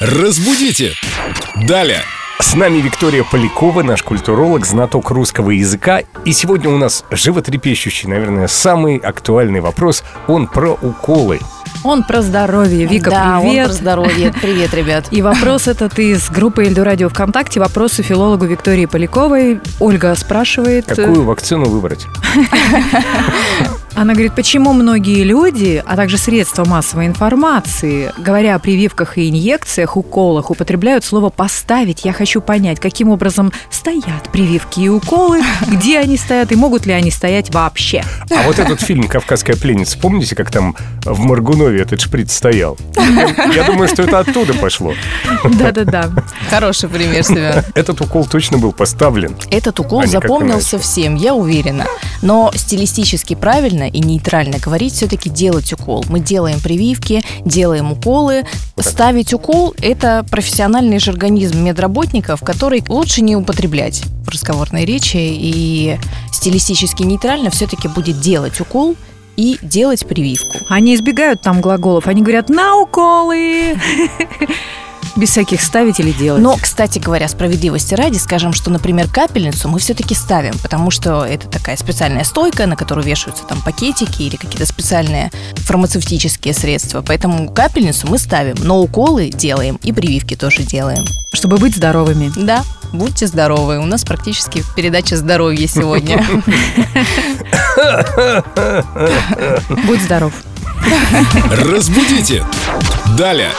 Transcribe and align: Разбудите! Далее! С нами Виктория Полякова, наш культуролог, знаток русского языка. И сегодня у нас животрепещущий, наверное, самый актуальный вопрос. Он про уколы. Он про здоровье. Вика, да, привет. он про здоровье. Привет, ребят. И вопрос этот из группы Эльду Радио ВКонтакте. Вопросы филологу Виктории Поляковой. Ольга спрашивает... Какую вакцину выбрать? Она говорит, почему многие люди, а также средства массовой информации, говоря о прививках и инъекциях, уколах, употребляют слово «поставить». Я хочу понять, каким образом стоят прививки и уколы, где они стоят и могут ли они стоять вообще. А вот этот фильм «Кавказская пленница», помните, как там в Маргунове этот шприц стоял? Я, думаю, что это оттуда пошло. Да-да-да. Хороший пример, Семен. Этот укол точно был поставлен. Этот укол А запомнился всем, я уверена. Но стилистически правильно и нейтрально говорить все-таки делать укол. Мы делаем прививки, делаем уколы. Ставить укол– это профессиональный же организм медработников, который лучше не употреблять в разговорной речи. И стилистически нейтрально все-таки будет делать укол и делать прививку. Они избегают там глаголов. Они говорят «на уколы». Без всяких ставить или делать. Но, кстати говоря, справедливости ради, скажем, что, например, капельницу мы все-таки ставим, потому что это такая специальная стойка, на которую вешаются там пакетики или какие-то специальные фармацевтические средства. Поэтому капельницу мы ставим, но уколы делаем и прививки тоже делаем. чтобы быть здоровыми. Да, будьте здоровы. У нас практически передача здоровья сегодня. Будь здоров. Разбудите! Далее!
Разбудите! 0.00 0.92
Далее! 1.66 2.02
С 2.40 2.54
нами 2.54 2.78
Виктория 2.78 3.24
Полякова, 3.24 3.82
наш 3.82 4.04
культуролог, 4.04 4.64
знаток 4.64 5.10
русского 5.10 5.50
языка. 5.50 6.02
И 6.24 6.30
сегодня 6.30 6.70
у 6.70 6.78
нас 6.78 7.04
животрепещущий, 7.10 8.08
наверное, 8.08 8.46
самый 8.46 8.98
актуальный 8.98 9.58
вопрос. 9.58 10.04
Он 10.28 10.46
про 10.46 10.70
уколы. 10.70 11.40
Он 11.82 12.04
про 12.04 12.22
здоровье. 12.22 12.86
Вика, 12.86 13.10
да, 13.10 13.40
привет. 13.40 13.58
он 13.58 13.64
про 13.66 13.72
здоровье. 13.72 14.34
Привет, 14.40 14.72
ребят. 14.72 15.06
И 15.10 15.20
вопрос 15.20 15.66
этот 15.66 15.98
из 15.98 16.30
группы 16.30 16.62
Эльду 16.64 16.84
Радио 16.84 17.08
ВКонтакте. 17.08 17.58
Вопросы 17.58 18.04
филологу 18.04 18.46
Виктории 18.46 18.86
Поляковой. 18.86 19.60
Ольга 19.80 20.14
спрашивает... 20.14 20.86
Какую 20.86 21.24
вакцину 21.24 21.64
выбрать? 21.68 22.06
Она 23.98 24.12
говорит, 24.12 24.36
почему 24.36 24.72
многие 24.74 25.24
люди, 25.24 25.82
а 25.84 25.96
также 25.96 26.18
средства 26.18 26.64
массовой 26.64 27.06
информации, 27.06 28.12
говоря 28.16 28.54
о 28.54 28.60
прививках 28.60 29.18
и 29.18 29.28
инъекциях, 29.28 29.96
уколах, 29.96 30.52
употребляют 30.52 31.04
слово 31.04 31.30
«поставить». 31.30 32.04
Я 32.04 32.12
хочу 32.12 32.40
понять, 32.40 32.78
каким 32.78 33.08
образом 33.08 33.52
стоят 33.72 34.30
прививки 34.30 34.78
и 34.78 34.88
уколы, 34.88 35.42
где 35.66 35.98
они 35.98 36.16
стоят 36.16 36.52
и 36.52 36.54
могут 36.54 36.86
ли 36.86 36.92
они 36.92 37.10
стоять 37.10 37.52
вообще. 37.52 38.04
А 38.30 38.46
вот 38.46 38.60
этот 38.60 38.80
фильм 38.80 39.08
«Кавказская 39.08 39.56
пленница», 39.56 39.98
помните, 39.98 40.36
как 40.36 40.52
там 40.52 40.76
в 41.04 41.18
Маргунове 41.18 41.82
этот 41.82 42.00
шприц 42.00 42.32
стоял? 42.32 42.78
Я, 43.52 43.64
думаю, 43.64 43.88
что 43.88 44.04
это 44.04 44.20
оттуда 44.20 44.54
пошло. 44.54 44.94
Да-да-да. 45.42 46.08
Хороший 46.50 46.88
пример, 46.88 47.24
Семен. 47.24 47.64
Этот 47.74 48.00
укол 48.00 48.26
точно 48.26 48.58
был 48.58 48.70
поставлен. 48.70 49.34
Этот 49.50 49.80
укол 49.80 50.02
А 50.02 50.06
запомнился 50.06 50.78
всем, 50.78 51.16
я 51.16 51.34
уверена. 51.34 51.84
Но 52.22 52.50
стилистически 52.54 53.34
правильно 53.34 53.88
и 53.88 54.00
нейтрально 54.00 54.58
говорить 54.58 54.94
все-таки 54.94 55.30
делать 55.30 55.72
укол. 55.72 56.04
Мы 56.08 56.20
делаем 56.20 56.60
прививки, 56.60 57.22
делаем 57.44 57.92
уколы. 57.92 58.44
Ставить 58.78 59.32
укол– 59.32 59.74
это 59.82 60.24
профессиональный 60.30 60.98
же 60.98 61.10
организм 61.10 61.62
медработников, 61.64 62.40
который 62.42 62.82
лучше 62.88 63.22
не 63.22 63.36
употреблять 63.36 64.02
в 64.24 64.28
разговорной 64.30 64.84
речи. 64.84 65.16
И 65.18 65.98
стилистически 66.32 67.02
нейтрально 67.02 67.50
все-таки 67.50 67.88
будет 67.88 68.20
делать 68.20 68.60
укол 68.60 68.96
и 69.36 69.58
делать 69.62 70.06
прививку. 70.06 70.58
Они 70.68 70.94
избегают 70.94 71.42
там 71.42 71.60
глаголов. 71.60 72.08
Они 72.08 72.22
говорят 72.22 72.48
«на 72.48 72.76
уколы». 72.76 73.76
Без 75.18 75.30
всяких 75.30 75.60
ставить 75.60 75.98
или 75.98 76.12
делать. 76.12 76.40
Но, 76.40 76.56
кстати 76.56 77.00
говоря, 77.00 77.26
справедливости 77.26 77.94
ради, 77.94 78.18
скажем, 78.18 78.52
что, 78.52 78.70
например, 78.70 79.08
капельницу 79.08 79.68
мы 79.68 79.80
все-таки 79.80 80.14
ставим, 80.14 80.56
потому 80.62 80.92
что 80.92 81.24
это 81.24 81.48
такая 81.48 81.76
специальная 81.76 82.22
стойка, 82.22 82.66
на 82.66 82.76
которую 82.76 83.04
вешаются 83.04 83.42
там 83.42 83.60
пакетики 83.60 84.22
или 84.22 84.36
какие-то 84.36 84.64
специальные 84.64 85.32
фармацевтические 85.56 86.54
средства. 86.54 87.02
Поэтому 87.04 87.50
капельницу 87.50 88.06
мы 88.06 88.18
ставим, 88.18 88.54
но 88.60 88.80
уколы 88.80 89.30
делаем 89.30 89.80
и 89.82 89.92
прививки 89.92 90.36
тоже 90.36 90.62
делаем. 90.62 91.04
чтобы 91.32 91.58
быть 91.58 91.76
здоровыми. 91.76 92.32
Да, 92.36 92.64
будьте 92.92 93.26
здоровы. 93.26 93.78
У 93.78 93.86
нас 93.86 94.04
практически 94.04 94.64
передача 94.76 95.16
здоровья 95.16 95.66
сегодня. 95.66 96.24
Будь 99.86 100.00
здоров. 100.02 100.32
Разбудите! 101.50 102.44
Далее! 103.16 103.50